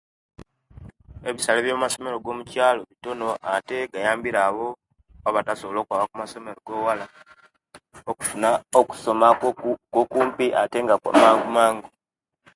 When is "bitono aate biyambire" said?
2.89-4.39